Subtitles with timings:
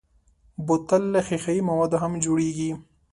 [0.65, 2.71] بوتل له ښیښهيي موادو هم جوړېږي.